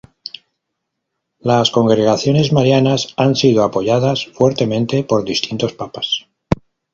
Las 1.41 1.69
Congregaciones 1.69 2.51
Marianas 2.51 3.13
han 3.17 3.35
sido 3.35 3.63
apoyadas 3.63 4.25
fuertemente 4.33 5.03
por 5.03 5.23
distintos 5.23 5.73
Papas. 5.73 6.27